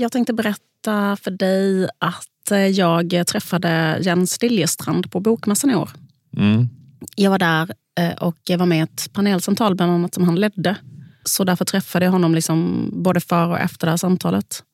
Jag 0.00 0.12
tänkte 0.12 0.32
berätta 0.32 1.16
för 1.16 1.30
dig 1.30 1.88
att 1.98 2.50
eh, 2.50 2.66
jag 2.66 3.26
träffade 3.26 3.98
Jens 4.02 4.42
Liljestrand 4.42 5.10
på 5.10 5.20
Bokmässan 5.20 5.70
i 5.70 5.74
år. 5.74 5.90
Mm. 6.36 6.68
Jag 7.16 7.30
var 7.30 7.38
där 7.38 7.70
eh, 7.98 8.12
och 8.22 8.38
var 8.58 8.66
med 8.66 8.78
i 8.78 8.80
ett 8.80 9.12
panelsamtal 9.12 9.74
bland 9.74 9.92
annat 9.92 10.14
som 10.14 10.24
han 10.24 10.34
ledde. 10.34 10.76
Så 11.24 11.44
därför 11.44 11.64
träffade 11.64 12.04
jag 12.04 12.12
honom 12.12 12.34
liksom 12.34 12.90
både 12.92 13.20
före 13.20 13.46
och 13.46 13.58
efter 13.58 13.86
det 13.86 13.90
här 13.90 13.96
samtalet. 13.96 14.64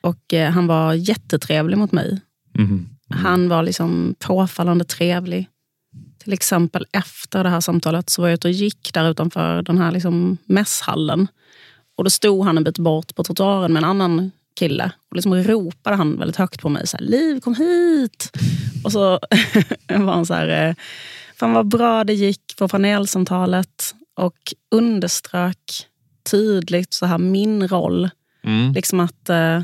Och 0.00 0.34
eh, 0.34 0.50
han 0.50 0.66
var 0.66 0.94
jättetrevlig 0.94 1.78
mot 1.78 1.92
mig. 1.92 2.20
Mm. 2.58 2.88
Han 3.08 3.48
var 3.48 3.62
liksom 3.62 4.14
påfallande 4.18 4.84
trevlig. 4.84 5.48
Till 6.18 6.32
exempel 6.32 6.86
efter 6.92 7.44
det 7.44 7.50
här 7.50 7.60
samtalet 7.60 8.10
så 8.10 8.22
var 8.22 8.28
jag 8.28 8.34
ute 8.34 8.48
och 8.48 8.52
gick 8.52 8.94
där 8.94 9.10
utanför 9.10 9.62
den 9.62 9.78
här 9.78 9.92
liksom 9.92 10.36
mässhallen. 10.44 11.28
Och 11.96 12.04
då 12.04 12.10
stod 12.10 12.44
han 12.44 12.56
en 12.56 12.64
bit 12.64 12.78
bort 12.78 13.14
på 13.14 13.24
trottoaren 13.24 13.72
med 13.72 13.82
en 13.82 13.88
annan 13.88 14.30
kille. 14.60 14.92
Och 15.10 15.16
liksom 15.16 15.34
ropade 15.34 15.96
han 15.96 16.18
väldigt 16.18 16.36
högt 16.36 16.60
på 16.60 16.68
mig. 16.68 16.86
Så 16.86 16.96
här, 16.96 17.04
Liv, 17.04 17.40
kom 17.40 17.54
hit! 17.54 18.30
Och 18.84 18.92
så 18.92 19.00
var 19.88 20.12
han 20.12 20.26
så 20.26 20.34
här... 20.34 20.68
eh, 20.68 20.74
Fan 21.36 21.52
vad 21.52 21.68
bra 21.68 22.04
det 22.04 22.14
gick 22.14 22.56
på 22.58 22.68
panelsamtalet. 22.68 23.94
Och 24.16 24.36
underströk 24.70 25.86
tydligt 26.30 26.94
så 26.94 27.06
här 27.06 27.18
min 27.18 27.68
roll. 27.68 28.10
Mm. 28.44 28.72
Liksom 28.72 29.00
att 29.00 29.28
eh, 29.28 29.62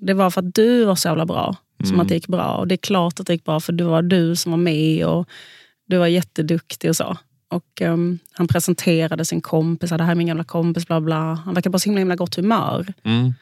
det 0.00 0.14
var 0.14 0.30
för 0.30 0.40
att 0.42 0.54
du 0.54 0.84
var 0.84 0.94
så 0.94 1.08
jävla 1.08 1.26
bra 1.26 1.56
som 1.82 1.88
Mm. 1.88 2.00
att 2.00 2.08
det 2.08 2.14
gick 2.14 2.26
bra. 2.28 2.52
Och 2.56 2.68
det 2.68 2.74
är 2.74 2.86
klart 2.90 3.20
att 3.20 3.26
det 3.26 3.32
gick 3.32 3.44
bra 3.44 3.60
för 3.60 3.72
det 3.72 3.84
var 3.84 4.02
du 4.02 4.36
som 4.36 4.52
var 4.52 4.58
med 4.58 5.06
och 5.06 5.28
du 5.88 5.96
var 5.98 6.06
jätteduktig 6.06 6.90
och 6.90 6.96
så. 6.96 7.16
Och 7.50 7.82
ehm, 7.82 8.18
han 8.32 8.48
presenterade 8.48 9.24
sin 9.24 9.40
kompis, 9.40 9.90
det 9.90 10.02
här 10.04 10.10
är 10.10 10.14
min 10.14 10.26
gamla 10.26 10.44
kompis, 10.44 10.86
bla 10.86 11.00
bla. 11.00 11.34
Han 11.44 11.54
verkar 11.54 11.70
på 11.70 11.78
så 11.78 11.84
himla, 11.88 11.98
himla 11.98 12.16
gott 12.16 12.34
humör. 12.36 12.92
Mm. 13.04 13.34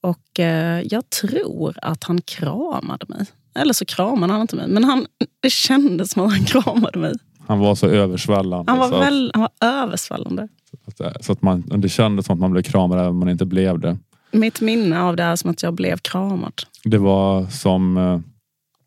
Och 0.00 0.40
eh, 0.40 0.82
jag 0.90 1.10
tror 1.10 1.74
att 1.82 2.04
han 2.04 2.20
kramade 2.20 3.06
mig. 3.08 3.26
Eller 3.54 3.72
så 3.72 3.84
kramade 3.84 4.32
han 4.32 4.42
inte 4.42 4.56
mig. 4.56 4.68
Men 4.68 4.84
han, 4.84 5.06
det 5.40 5.50
kändes 5.50 6.10
som 6.10 6.26
att 6.26 6.32
han 6.32 6.44
kramade 6.62 6.98
mig. 6.98 7.14
Han 7.46 7.58
var 7.58 7.74
så 7.74 7.86
översvallande. 7.86 8.72
Han 8.72 8.78
var, 8.78 8.88
så, 8.88 8.98
väl, 8.98 9.30
han 9.34 9.40
var 9.40 9.68
översvallande. 9.68 10.48
att, 10.86 11.24
så 11.24 11.32
att 11.32 11.42
man, 11.42 11.64
det 11.80 11.88
kändes 11.88 12.26
som 12.26 12.34
att 12.34 12.40
man 12.40 12.52
blev 12.52 12.62
kramad 12.62 12.98
även 12.98 13.10
om 13.10 13.18
man 13.18 13.28
inte 13.28 13.44
blev 13.44 13.78
det. 13.78 13.98
Mitt 14.30 14.60
minne 14.60 15.00
av 15.00 15.16
det 15.16 15.22
är 15.22 15.36
som 15.36 15.50
att 15.50 15.62
jag 15.62 15.74
blev 15.74 15.96
kramad. 15.96 16.52
Det 16.84 16.98
var 16.98 17.46
som, 17.46 17.96
eh, 17.96 18.20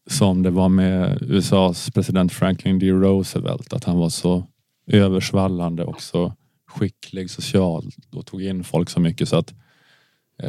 som 0.09 0.43
det 0.43 0.49
var 0.49 0.69
med 0.69 1.17
USAs 1.21 1.91
president 1.91 2.33
Franklin 2.33 2.79
D. 2.79 2.91
Roosevelt. 2.91 3.73
Att 3.73 3.83
han 3.83 3.97
var 3.97 4.09
så 4.09 4.43
översvallande 4.87 5.83
och 5.83 6.01
så 6.01 6.33
skicklig 6.67 7.29
socialt 7.29 7.95
och 8.15 8.25
tog 8.25 8.43
in 8.43 8.63
folk 8.63 8.89
så 8.89 8.99
mycket 8.99 9.29
så 9.29 9.35
att 9.35 9.51
eh, 9.51 9.57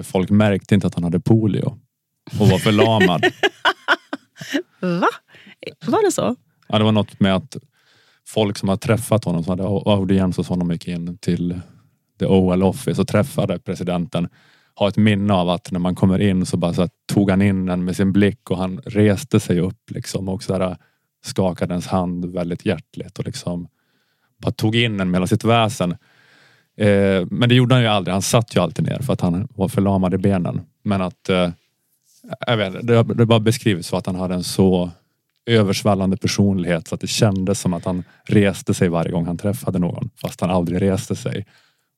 folk 0.02 0.30
märkte 0.30 0.74
inte 0.74 0.86
att 0.86 0.94
han 0.94 1.04
hade 1.04 1.20
polio 1.20 1.78
och 2.40 2.48
var 2.48 2.58
förlamad. 2.58 3.24
Va? 4.80 5.08
Var 5.86 6.04
det 6.04 6.12
så? 6.12 6.36
ja, 6.68 6.78
det 6.78 6.84
var 6.84 6.92
något 6.92 7.20
med 7.20 7.36
att 7.36 7.56
folk 8.26 8.58
som 8.58 8.68
hade 8.68 8.80
träffat 8.80 9.24
honom, 9.24 9.44
som 9.44 9.58
hade 9.58 9.90
audiens 9.90 10.36
hos 10.36 10.48
honom, 10.48 10.70
gick 10.70 10.88
in 10.88 11.18
till 11.18 11.60
the 12.18 12.26
OL 12.26 12.62
office 12.62 13.00
och 13.00 13.08
träffade 13.08 13.58
presidenten 13.58 14.28
har 14.74 14.88
ett 14.88 14.96
minne 14.96 15.34
av 15.34 15.48
att 15.48 15.72
när 15.72 15.78
man 15.78 15.94
kommer 15.94 16.20
in 16.20 16.46
så 16.46 16.56
bara 16.56 16.74
så 16.74 16.88
tog 17.12 17.30
han 17.30 17.42
in 17.42 17.68
en 17.68 17.84
med 17.84 17.96
sin 17.96 18.12
blick 18.12 18.50
och 18.50 18.58
han 18.58 18.78
reste 18.78 19.40
sig 19.40 19.60
upp 19.60 19.90
liksom 19.90 20.28
och 20.28 20.42
så 20.42 20.54
här, 20.54 20.76
skakade 21.24 21.72
ens 21.72 21.86
hand 21.86 22.24
väldigt 22.24 22.66
hjärtligt 22.66 23.18
och 23.18 23.24
liksom 23.24 23.68
bara 24.38 24.52
tog 24.52 24.76
in 24.76 25.00
en 25.00 25.10
med 25.10 25.18
hela 25.18 25.26
sitt 25.26 25.44
väsen. 25.44 25.96
Eh, 26.76 27.26
men 27.30 27.48
det 27.48 27.54
gjorde 27.54 27.74
han 27.74 27.82
ju 27.82 27.88
aldrig. 27.88 28.12
Han 28.12 28.22
satt 28.22 28.56
ju 28.56 28.60
alltid 28.60 28.84
ner 28.84 28.98
för 28.98 29.12
att 29.12 29.20
han 29.20 29.48
var 29.54 29.68
förlamad 29.68 30.14
i 30.14 30.18
benen. 30.18 30.60
Men 30.82 31.02
att 31.02 31.28
eh, 31.28 31.50
jag 32.46 32.56
vet, 32.56 32.86
det, 32.86 33.02
det 33.02 33.26
bara 33.26 33.40
beskrivs 33.40 33.86
så 33.86 33.96
att 33.96 34.06
han 34.06 34.16
hade 34.16 34.34
en 34.34 34.44
så 34.44 34.90
översvallande 35.46 36.16
personlighet 36.16 36.88
så 36.88 36.94
att 36.94 37.00
det 37.00 37.06
kändes 37.06 37.60
som 37.60 37.74
att 37.74 37.84
han 37.84 38.04
reste 38.24 38.74
sig 38.74 38.88
varje 38.88 39.12
gång 39.12 39.26
han 39.26 39.38
träffade 39.38 39.78
någon 39.78 40.10
fast 40.20 40.40
han 40.40 40.50
aldrig 40.50 40.82
reste 40.82 41.16
sig. 41.16 41.46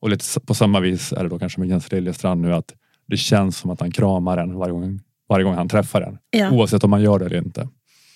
Och 0.00 0.08
lite 0.10 0.40
på 0.40 0.54
samma 0.54 0.80
vis 0.80 1.12
är 1.12 1.22
det 1.22 1.28
då 1.28 1.38
kanske 1.38 1.60
med 1.60 1.68
Jens 1.68 1.92
Liljestrand 1.92 2.40
nu 2.40 2.54
att 2.54 2.74
det 3.06 3.16
känns 3.16 3.56
som 3.56 3.70
att 3.70 3.80
han 3.80 3.90
kramar 3.90 4.38
en 4.38 4.54
varje 4.54 4.72
gång, 4.72 5.00
varje 5.28 5.44
gång 5.44 5.54
han 5.54 5.68
träffar 5.68 6.02
en. 6.02 6.18
Ja. 6.30 6.50
Oavsett 6.50 6.84
om 6.84 6.90
man 6.90 7.02
gör 7.02 7.18
det 7.18 7.26
eller 7.26 7.38
inte. 7.38 7.68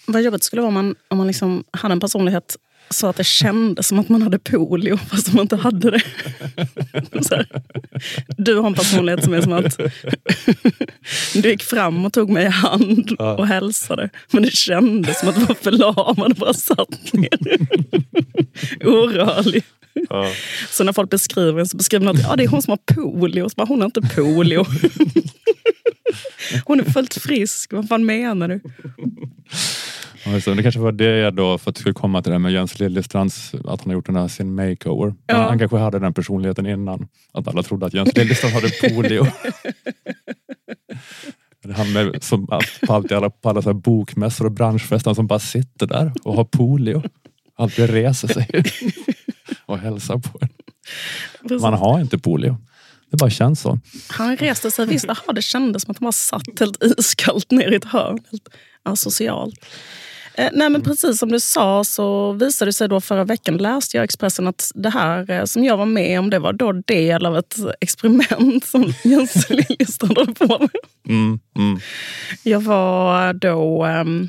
Vad 0.07 0.23
jobbigt 0.23 0.43
skulle 0.43 0.63
vara 0.63 0.69
om 0.69 0.75
man, 0.75 0.95
om 1.09 1.19
man 1.19 1.27
liksom 1.27 1.65
hade 1.71 1.93
en 1.93 2.01
personlighet 2.01 2.57
så 2.91 3.07
att 3.07 3.17
det 3.17 3.25
kändes 3.25 3.89
som 3.89 3.99
att 3.99 4.09
man 4.09 4.23
hade 4.23 4.39
polio 4.39 4.97
fast 4.97 5.33
man 5.33 5.43
inte 5.43 5.57
hade 5.57 5.91
det. 5.91 6.03
Här. 7.31 7.47
Du 8.37 8.57
har 8.57 8.67
en 8.67 8.75
personlighet 8.75 9.25
som 9.25 9.35
är 9.35 9.41
som 9.41 9.53
att 9.53 9.81
du 11.43 11.51
gick 11.51 11.63
fram 11.63 12.05
och 12.05 12.13
tog 12.13 12.31
mig 12.31 12.47
i 12.47 12.49
hand 12.49 13.11
och 13.21 13.47
hälsade. 13.47 14.11
Men 14.33 14.43
det 14.43 14.53
kändes 14.53 15.21
som 15.21 15.29
att 15.29 15.35
du 15.35 15.45
var 15.45 15.55
förlamad 15.55 16.31
och 16.31 16.37
bara 16.37 16.55
satt 16.55 17.13
ner. 17.13 17.39
Orörlig. 18.85 19.65
Så 20.71 20.85
när 20.85 20.93
folk 20.93 21.11
beskriver 21.11 21.61
en 21.61 21.67
så 21.67 21.77
beskriver 21.77 22.07
de 22.07 22.11
att 22.11 22.23
ja, 22.23 22.37
det 22.37 22.45
är 22.45 22.49
hon 22.49 22.63
som 22.63 22.71
har 22.71 22.95
polio. 22.95 23.49
Så 23.49 23.55
bara, 23.57 23.67
hon 23.67 23.81
har 23.81 23.87
inte 23.87 24.01
polio. 24.01 24.65
Hon 26.65 26.81
är 26.81 26.85
fullt 26.85 27.15
frisk. 27.15 27.73
Vad 27.73 27.89
fan 27.89 28.07
menar 28.07 28.49
du? 28.49 28.61
Just 30.33 30.47
det. 30.47 30.63
kanske 30.63 30.81
var 30.81 30.93
det 30.93 31.19
jag 31.19 31.35
då, 31.35 31.59
för 31.59 31.71
att 31.71 31.79
skulle 31.79 31.95
komma 31.95 32.23
till 32.23 32.33
det 32.33 32.39
med 32.39 32.53
Jens 32.53 32.79
Liljestrands, 32.79 33.55
att 33.55 33.65
han 33.65 33.79
har 33.85 33.93
gjort 33.93 34.07
den 34.07 34.17
här 34.17 34.29
sin 34.29 34.55
makeover. 34.55 35.15
Ja. 35.27 35.37
Han, 35.37 35.59
kanske 35.59 35.77
hade 35.77 35.99
den 35.99 36.15
personligheten 36.15 36.67
innan. 36.67 37.09
Att 37.33 37.49
alla 37.49 37.63
trodde 37.63 37.87
att 37.87 37.95
Jens 37.95 38.17
Liljestrand 38.17 38.55
hade 38.55 38.69
polio. 38.95 39.27
Han 41.77 41.93
med, 41.93 42.23
som 42.23 42.47
på, 42.47 42.61
alltid 42.89 43.13
alla, 43.13 43.31
på 43.31 43.49
alla 43.49 43.63
så 43.63 43.69
här 43.69 43.75
bokmässor 43.75 44.45
och 44.45 44.53
branschfester 44.53 45.15
som 45.15 45.27
bara 45.27 45.39
sitter 45.39 45.87
där 45.87 46.13
och 46.25 46.35
har 46.35 46.45
polio. 46.45 47.03
Alltid 47.57 47.91
reser 47.91 48.29
sig 48.29 48.49
och 49.67 49.79
hälsar 49.79 50.19
på 50.19 50.39
en. 50.41 50.49
Precis. 51.43 51.63
Man 51.63 51.75
har 51.75 52.01
inte 52.01 52.19
polio. 52.19 52.57
Det 53.11 53.17
bara 53.17 53.31
känns 53.31 53.61
så. 53.61 53.79
Han 54.09 54.37
reste 54.37 54.71
sig 54.71 54.87
visst. 54.87 55.09
Aha, 55.09 55.33
det 55.33 55.43
kändes 55.43 55.83
som 55.83 55.91
att 55.91 55.99
han 55.99 56.07
bara 56.07 56.13
satt 56.13 56.61
helt 56.61 56.83
iskallt 56.99 57.51
ner 57.51 57.73
i 57.73 57.77
ett 57.77 57.85
hörn. 57.85 58.19
Helt 58.31 58.49
asocialt. 58.83 59.67
Eh, 60.39 60.51
nej, 60.53 60.71
men 60.71 60.83
precis 60.83 61.19
som 61.19 61.33
du 61.33 61.41
sa 61.41 61.85
så 61.85 62.33
visade 62.33 62.69
det 62.69 62.73
sig 62.73 62.89
då 62.89 63.01
förra 63.01 63.25
veckan, 63.25 63.57
läste 63.57 63.97
jag 63.97 64.05
Expressen, 64.05 64.47
att 64.47 64.71
det 64.75 64.91
här 64.91 65.31
eh, 65.31 65.45
som 65.45 65.65
jag 65.65 65.77
var 65.77 65.87
med 65.87 66.19
om, 66.19 66.31
det 66.31 66.39
var 66.39 66.53
då 66.53 66.73
del 66.73 67.27
av 67.27 67.39
ett 67.39 67.57
experiment 67.81 68.65
som 68.65 68.93
Jens 69.05 69.51
Liljestrand 69.51 70.19
höll 70.19 70.35
på 70.35 70.59
med. 70.61 70.71
Mm, 71.09 71.39
mm. 71.57 71.81
Jag 72.43 72.61
var 72.61 73.33
då 73.33 73.85
ehm, 73.85 74.29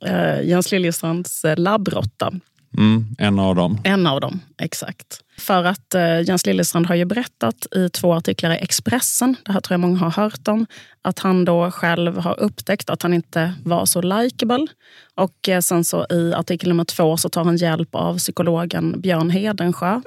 eh, 0.00 0.42
Jens 0.42 0.72
Liljestrands 0.72 1.44
eh, 1.44 1.58
labbråtta. 1.58 2.32
Mm, 2.78 3.06
en 3.18 3.38
av 3.38 3.54
dem. 3.54 3.78
En 3.84 4.06
av 4.06 4.20
dem, 4.20 4.40
exakt. 4.58 5.20
För 5.38 5.64
att 5.64 5.94
eh, 5.94 6.20
Jens 6.20 6.46
Liljestrand 6.46 6.86
har 6.86 6.94
ju 6.94 7.04
berättat 7.04 7.66
i 7.76 7.88
två 7.88 8.14
artiklar 8.14 8.50
i 8.50 8.58
Expressen, 8.58 9.36
det 9.44 9.52
här 9.52 9.60
tror 9.60 9.72
jag 9.74 9.80
många 9.80 9.98
har 9.98 10.10
hört 10.10 10.48
om, 10.48 10.66
att 11.02 11.18
han 11.18 11.44
då 11.44 11.70
själv 11.70 12.18
har 12.18 12.40
upptäckt 12.40 12.90
att 12.90 13.02
han 13.02 13.14
inte 13.14 13.54
var 13.64 13.86
så 13.86 14.02
likeable. 14.02 14.66
Och 15.14 15.48
eh, 15.48 15.60
sen 15.60 15.84
så 15.84 16.06
i 16.10 16.34
artikel 16.34 16.68
nummer 16.68 16.84
två 16.84 17.16
så 17.16 17.28
tar 17.28 17.44
han 17.44 17.56
hjälp 17.56 17.94
av 17.94 18.18
psykologen 18.18 19.00
Björn 19.00 19.30
Hedensjö. 19.30 20.00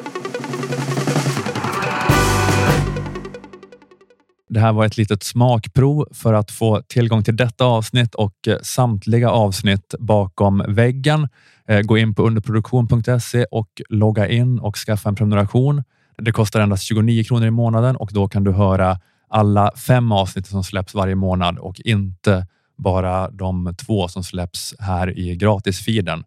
Det 4.49 4.59
här 4.59 4.73
var 4.73 4.85
ett 4.85 4.97
litet 4.97 5.23
smakprov 5.23 6.07
för 6.11 6.33
att 6.33 6.51
få 6.51 6.81
tillgång 6.87 7.23
till 7.23 7.35
detta 7.35 7.65
avsnitt 7.65 8.15
och 8.15 8.47
eh, 8.47 8.57
samtliga 8.61 9.29
avsnitt 9.29 9.95
bakom 9.99 10.63
väggen. 10.67 11.29
Eh, 11.67 11.81
gå 11.81 11.97
in 11.97 12.15
på 12.15 12.23
underproduktion.se 12.23 13.45
och 13.51 13.81
logga 13.89 14.27
in 14.27 14.59
och 14.59 14.77
skaffa 14.77 15.09
en 15.09 15.15
prenumeration. 15.15 15.83
Det 16.17 16.31
kostar 16.31 16.61
endast 16.61 16.83
29 16.83 17.23
kronor 17.23 17.47
i 17.47 17.51
månaden 17.51 17.95
och 17.95 18.09
då 18.13 18.27
kan 18.27 18.43
du 18.43 18.51
höra 18.51 18.99
alla 19.29 19.71
fem 19.87 20.11
avsnitt 20.11 20.47
som 20.47 20.63
släpps 20.63 20.93
varje 20.93 21.15
månad 21.15 21.57
och 21.57 21.79
inte 21.79 22.47
bara 22.77 23.29
de 23.29 23.75
två 23.85 24.07
som 24.07 24.23
släpps 24.23 24.75
här 24.79 25.19
i 25.19 25.35
gratisfiden. 25.35 26.23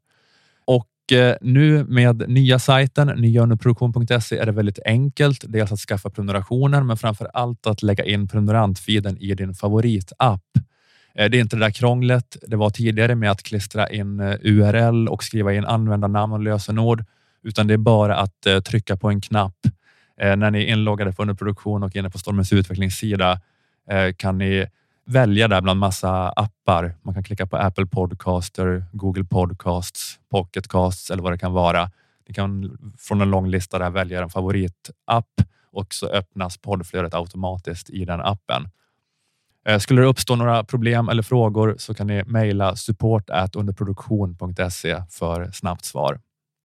Och 1.06 1.12
eh, 1.12 1.37
nu 1.41 1.85
med 1.85 2.29
nya 2.29 2.58
sajten, 2.58 3.08
nyaunderproduktion.se, 3.08 4.38
är 4.38 4.47
det 4.47 4.53
väldigt 4.53 4.79
enkelt. 4.85 5.44
Dels 5.49 5.73
att 5.73 5.79
skaffa 5.79 6.11
prenumerationer, 6.11 6.82
men 6.82 6.97
framför 6.97 7.31
allt 7.35 7.67
att 7.67 7.82
lägga 7.82 8.05
in 8.05 8.29
prenumerantfiden 8.29 9.19
i 9.19 9.35
din 9.35 9.55
favoritapp. 9.55 10.43
Eh, 11.14 11.31
det 11.31 11.37
är 11.37 11.41
inte 11.41 11.56
det 11.56 11.64
där 11.64 11.70
krånglet 11.70 12.37
det 12.47 12.56
var 12.56 12.70
tidigare 12.70 13.14
med 13.14 13.31
att 13.31 13.43
klistra 13.43 13.91
in 13.91 14.20
eh, 14.20 14.37
URL 14.43 15.08
och 15.08 15.25
skriva 15.25 15.55
in 15.55 15.64
användarnamn 15.64 16.32
och 16.32 16.41
lösenord, 16.41 17.05
utan 17.43 17.67
det 17.67 17.75
är 17.75 17.79
bara 17.79 18.17
att 18.17 18.64
trycka 18.64 18.97
på 18.97 19.09
en 19.09 19.20
knapp. 19.20 19.56
När 20.19 20.50
ni 20.50 20.62
är 20.62 20.67
inloggade 20.67 21.12
på 21.12 21.23
underproduktion 21.23 21.82
och 21.82 21.97
inne 21.97 22.11
på 22.11 22.19
Stormens 22.19 22.52
utvecklingssida 22.52 23.41
kan 24.17 24.38
ni 24.38 24.67
välja 25.06 25.49
där 25.49 25.61
bland 25.61 25.81
massa 25.81 26.29
appar. 26.29 26.94
Man 27.03 27.14
kan 27.14 27.25
klicka 27.25 27.47
på 27.47 27.56
Apple 27.56 27.87
Podcaster, 27.87 28.85
Google 28.93 29.25
Podcasts, 29.25 30.19
Pocket 30.31 30.69
Casts 30.69 31.11
eller 31.11 31.23
vad 31.23 31.32
det 31.32 31.38
kan 31.38 31.53
vara. 31.53 31.91
Ni 32.29 32.35
kan 32.35 32.79
från 32.99 33.20
en 33.20 33.31
lång 33.31 33.49
lista 33.49 33.79
där 33.79 33.91
välja 33.91 34.23
en 34.23 34.31
favoritapp 34.31 35.31
och 35.73 35.94
så 35.94 36.06
öppnas 36.06 36.58
poddflödet 36.58 37.14
automatiskt 37.14 37.91
i 37.91 38.05
den 38.05 38.20
appen. 38.20 38.69
Eh, 39.69 39.79
skulle 39.79 40.00
det 40.00 40.06
uppstå 40.06 40.37
några 40.37 40.64
problem 40.64 41.09
eller 41.09 41.23
frågor 41.23 41.75
så 41.79 41.94
kan 41.94 42.06
ni 42.06 42.25
mejla 42.25 42.76
support 42.76 43.31
underproduktion.se 43.55 45.02
för 45.11 45.50
snabbt 45.52 45.85
svar. 45.85 46.20